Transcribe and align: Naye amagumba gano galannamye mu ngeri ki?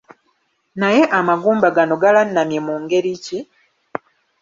Naye 0.79 1.03
amagumba 1.19 1.67
gano 1.75 1.95
galannamye 2.03 2.59
mu 2.67 2.75
ngeri 2.81 3.13
ki? 3.23 3.39